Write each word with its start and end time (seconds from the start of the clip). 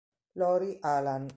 Lori 0.33 0.79
Alan 0.81 1.29